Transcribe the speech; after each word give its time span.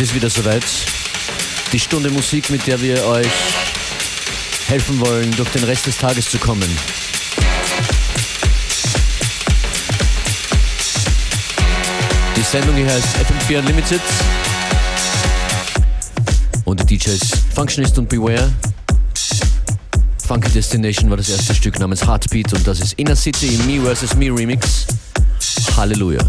Es 0.00 0.08
ist 0.08 0.14
wieder 0.14 0.30
soweit. 0.30 0.64
Die 1.74 1.78
Stunde 1.78 2.08
Musik, 2.10 2.48
mit 2.48 2.66
der 2.66 2.80
wir 2.80 3.04
euch 3.04 3.28
helfen 4.66 4.98
wollen, 4.98 5.30
durch 5.36 5.50
den 5.50 5.62
Rest 5.64 5.86
des 5.86 5.98
Tages 5.98 6.30
zu 6.30 6.38
kommen. 6.38 6.66
Die 12.34 12.40
Sendung 12.40 12.76
hier 12.76 12.86
heißt 12.86 13.08
FM4 13.18 13.58
Unlimited. 13.58 14.00
Und 16.64 16.88
die 16.88 16.96
DJs 16.96 17.20
Functionist 17.54 17.98
und 17.98 18.08
Beware. 18.08 18.50
Funky 20.26 20.48
Destination 20.48 21.10
war 21.10 21.18
das 21.18 21.28
erste 21.28 21.54
Stück 21.54 21.78
namens 21.78 22.06
Heartbeat 22.06 22.50
und 22.54 22.66
das 22.66 22.80
ist 22.80 22.94
Inner 22.94 23.16
City 23.16 23.48
im 23.54 23.66
Me 23.66 23.94
vs. 23.94 24.16
Me 24.16 24.34
Remix. 24.34 24.86
Halleluja. 25.76 26.22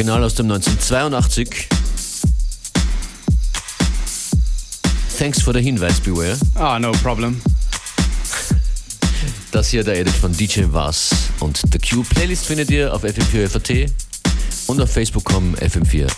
Original 0.00 0.24
aus 0.24 0.34
dem 0.34 0.50
1982. 0.50 1.68
Thanks 5.18 5.42
for 5.42 5.52
the 5.52 5.60
Hinweis, 5.60 6.00
Beware. 6.00 6.38
Ah, 6.54 6.78
no 6.78 6.92
problem. 7.02 7.42
Das 9.52 9.68
hier 9.68 9.84
der 9.84 9.98
Edit 9.98 10.14
von 10.14 10.32
DJ 10.32 10.62
Was 10.70 11.10
und 11.40 11.60
The 11.70 11.78
Q. 11.78 12.02
Playlist 12.04 12.46
findet 12.46 12.70
ihr 12.70 12.94
auf 12.94 13.04
FM4FAT 13.04 13.90
und 14.68 14.80
auf 14.80 14.90
Facebook.com 14.90 15.54
FM4 15.56 16.08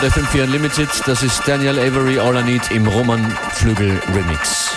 hört 0.00 0.12
FM4 0.12 0.44
Unlimited, 0.44 0.88
das 1.06 1.22
ist 1.22 1.46
Daniel 1.46 1.78
Avery 1.78 2.18
All 2.18 2.36
I 2.36 2.42
Need 2.42 2.70
im 2.70 2.86
Roman 2.86 3.24
Flügel 3.52 4.00
Remix. 4.14 4.76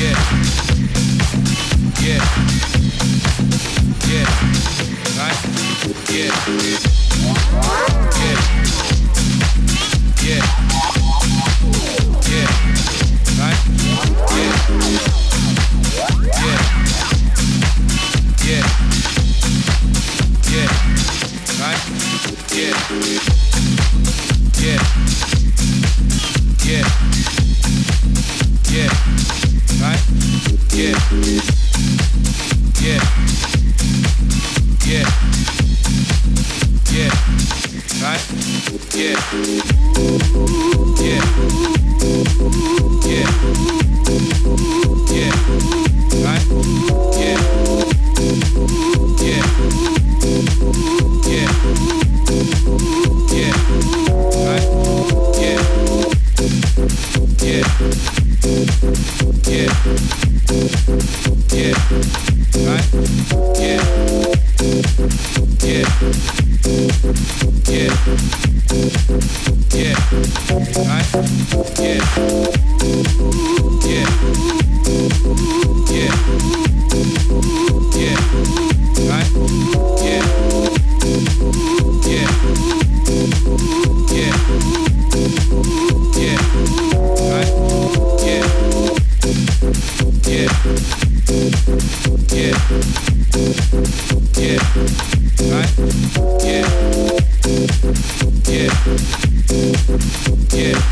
Yeah. 0.00 0.16
Yeah. 2.00 2.24
Yeah. 4.08 4.24
Right? 5.18 5.36
Yeah. 6.08 7.89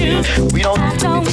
you. 0.00 0.22
We 0.52 0.62
don't. 0.62 0.78
We 0.78 0.98
don't 0.98 1.24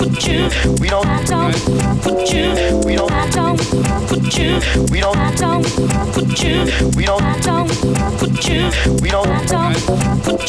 with 0.00 0.26
you. 0.26 0.50
We 0.80 0.88
don't. 0.88 1.06
I 1.06 1.24
don't 1.24 2.32
you. 2.32 2.80
We 2.84 2.96
don't. 2.96 3.12
I 3.12 3.30
don't 3.30 4.38
you. 4.38 4.60
We 4.90 5.00
don't. 5.00 5.16
I 5.16 5.34
don't 5.36 6.42
you. 6.42 6.90
We 6.96 7.04
don't. 7.04 7.22
I 7.22 7.40
don't 7.40 8.48
you. 8.48 8.70
We 9.02 9.10
don't. 9.10 9.28
I 9.28 9.44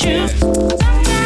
you. 0.03 1.20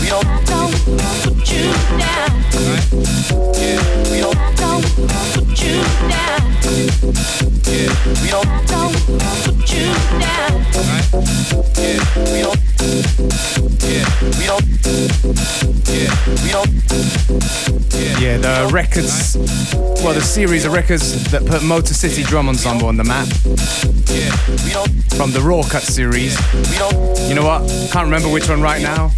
We 0.00 0.08
don't, 0.08 0.46
don't 0.46 0.72
put 1.22 1.52
you 1.52 1.72
down. 1.98 2.32
Right. 2.66 2.84
Yeah, 3.56 3.80
we 4.10 4.18
don't, 4.20 4.40
don't 4.56 4.84
put 5.34 5.62
you 5.62 5.82
down. 6.08 6.42
Yeah, 7.66 7.92
we 8.22 8.28
don't, 8.30 8.50
don't 8.66 8.96
put 9.44 9.72
you 9.72 9.86
down. 10.18 10.56
Right. 10.88 11.06
Yeah, 11.76 12.00
we 12.32 12.40
don't. 12.42 12.60
Yeah, 13.82 14.06
we 14.38 14.46
don't. 14.46 14.66
Yeah, 15.88 16.12
we 16.44 16.50
don't. 16.50 17.69
Yeah, 18.20 18.36
the 18.36 18.68
records, 18.70 19.34
well, 20.04 20.12
the 20.12 20.20
series 20.20 20.66
of 20.66 20.74
records 20.74 21.24
that 21.30 21.46
put 21.46 21.62
Motor 21.62 21.94
City 21.94 22.22
Drum 22.22 22.50
Ensemble 22.50 22.88
on 22.88 22.98
the 22.98 23.04
map. 23.04 23.26
From 25.16 25.32
the 25.32 25.40
Raw 25.40 25.62
Cut 25.62 25.82
series. 25.82 26.36
You 27.30 27.34
know 27.34 27.46
what? 27.46 27.66
Can't 27.90 28.04
remember 28.04 28.28
which 28.28 28.46
one 28.46 28.60
right 28.60 28.82
now. 28.82 29.10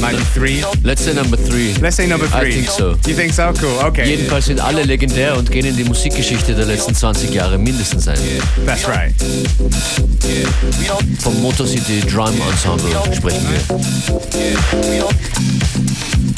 Maybe 0.00 0.24
three. 0.32 0.64
Let's 0.82 1.02
say 1.02 1.12
number 1.12 1.36
three. 1.36 1.74
Let's 1.82 1.96
say 1.96 2.06
number 2.06 2.26
three. 2.26 2.48
I 2.48 2.50
think 2.52 2.68
so. 2.68 2.92
You 3.06 3.14
think 3.14 3.34
so? 3.34 3.52
Cool, 3.60 3.78
okay. 3.88 4.08
Jedenfalls 4.08 4.46
sind 4.46 4.60
alle 4.60 4.84
legendär 4.84 5.36
und 5.36 5.50
gehen 5.50 5.66
in 5.66 5.76
die 5.76 5.84
Musikgeschichte 5.84 6.54
der 6.54 6.64
letzten 6.64 6.94
20 6.94 7.34
Jahre 7.34 7.58
mindestens 7.58 8.08
ein. 8.08 8.16
That's 8.64 8.88
right. 8.88 9.12
Vom 11.20 11.42
Motor 11.42 11.66
City 11.66 12.00
Drum 12.00 12.32
Ensemble 12.48 13.14
sprechen 13.14 13.46
wir. 13.50 13.60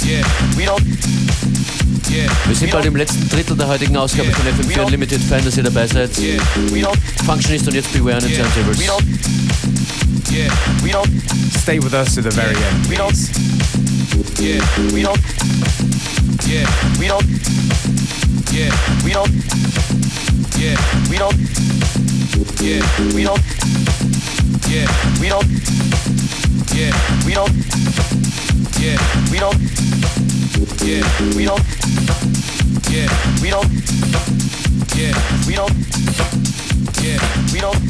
Yeah, 0.05 0.23
we 0.59 0.67
don't 0.67 1.24
Wir 2.47 2.55
sind 2.55 2.71
bald 2.71 2.85
im 2.87 2.97
letzten 2.97 3.29
Drittel 3.29 3.57
der 3.57 3.67
heutigen 3.69 3.97
Ausgabe 3.97 4.31
von 4.31 4.47
FM4 4.47 4.85
Unlimited. 4.85 5.23
Fein, 5.23 5.45
dass 5.45 5.57
ihr 5.57 5.63
dabei 5.65 5.87
seid. 5.87 6.11
Functionist 7.27 7.67
und 7.67 7.75
jetzt 7.75 7.93
Beware 7.93 8.17
and 8.17 8.25
the 8.25 8.35
Turntables. 8.35 8.79
Yeah, 10.31 10.51
we 10.83 10.91
don't 10.91 11.09
stay 11.61 11.79
with 11.79 11.95
us 11.95 12.15
to 12.15 12.23
the 12.23 12.31
very 12.31 12.57
end. 12.57 12.89
We 12.89 12.97
don't. 12.97 13.15
Yeah, 14.41 14.61
we 14.93 15.03
don't. 15.03 15.21
Yeah, 16.47 16.67
we 16.99 17.07
don't. 17.07 17.25
Yeah, 18.53 18.73
we 19.05 19.13
don't. 19.13 19.31
Yeah, 20.59 20.77
we 21.09 21.19
don't. 21.19 21.39
Yeah, 22.61 22.83
we 23.15 23.23
don't. 23.23 23.41
Yeah, 24.69 24.89
we 25.21 25.29
don't. 25.29 25.47
Yeah, 26.75 26.93
we 27.25 27.35
don't 27.35 27.53
we 28.85 28.91
don't, 28.91 29.01
we 29.31 29.39
don't, 29.41 29.57
we 31.37 31.45
don't, 31.47 31.65
we 33.41 33.49
don't, 33.49 33.49
we 33.49 33.51
don't, 33.51 33.71
we 35.47 35.55
don't, 35.55 35.73
we 37.51 37.61
don't, 37.61 37.81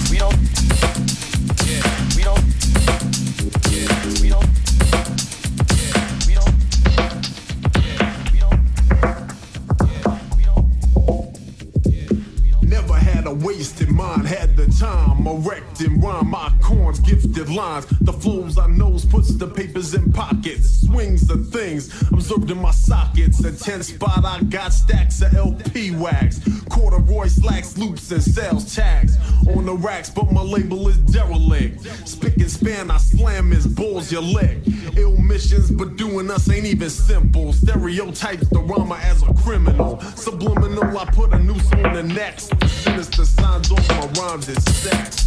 we 0.00 0.18
don't, 0.18 0.36
we 2.14 2.22
don't, 2.22 2.38
we 4.22 4.28
don't, 4.28 4.55
had 14.24 14.56
the 14.56 14.66
time, 14.78 15.26
erect 15.26 15.80
and 15.80 16.02
rhyme 16.02 16.30
my 16.30 16.52
corns, 16.62 17.00
gifted 17.00 17.48
lines. 17.48 17.86
The 18.00 18.12
flows 18.12 18.58
I 18.58 18.66
knows 18.68 19.04
puts 19.04 19.34
the 19.34 19.46
papers 19.46 19.94
in 19.94 20.12
pockets, 20.12 20.82
swings 20.86 21.26
the 21.26 21.38
things 21.38 22.02
observed 22.12 22.50
in 22.50 22.60
my 22.60 22.70
sockets. 22.70 23.44
A 23.44 23.52
10 23.56 23.82
spot, 23.82 24.24
I 24.24 24.42
got 24.44 24.72
stacks 24.72 25.20
of 25.22 25.34
LP 25.34 25.90
wax, 25.92 26.40
corduroy 26.70 27.28
slacks, 27.28 27.76
loops, 27.76 28.10
and 28.10 28.22
sales 28.22 28.74
tags 28.74 29.16
on 29.48 29.66
the 29.66 29.74
racks, 29.74 30.10
but 30.10 30.30
my 30.32 30.42
label 30.42 30.88
is 30.88 30.98
derelict. 30.98 31.82
Spick 32.08 32.36
and 32.36 32.50
span, 32.50 32.90
I 32.90 32.98
slam 32.98 33.50
his 33.50 33.66
balls, 33.66 34.10
your 34.10 34.22
leg. 34.22 34.62
Ill 34.96 35.16
missions, 35.16 35.70
but 35.70 35.96
doing 35.96 36.30
us 36.30 36.50
ain't 36.50 36.66
even 36.66 36.90
simple. 36.90 37.52
Stereotypes 37.52 38.48
the 38.48 38.60
rhymer 38.60 38.96
as 38.96 39.22
a 39.22 39.32
criminal. 39.34 40.00
Subliminal, 40.16 40.98
I 40.98 41.04
put 41.06 41.32
a 41.32 41.38
noose 41.38 41.72
on 41.72 41.94
the 41.94 42.02
next. 42.02 42.52
Sinister 42.68 43.24
signs 43.24 43.70
off 43.70 43.88
my 43.88 44.22
rhymes 44.22 44.48
is 44.48 44.84
menace 44.84 45.26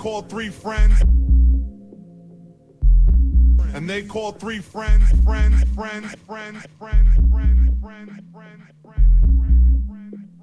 Called 0.00 0.30
three 0.30 0.48
friends. 0.48 0.98
And 3.74 3.86
they 3.86 4.02
called 4.02 4.40
three 4.40 4.60
friends, 4.60 5.10
friends, 5.22 5.62
friends, 5.74 6.14
friends, 6.26 6.64
friends, 6.78 7.14
friends, 7.28 7.28
friends, 7.28 7.70
friends, 7.82 8.10
friends, 8.32 8.62
friends, 8.82 9.12
friends. 9.86 10.39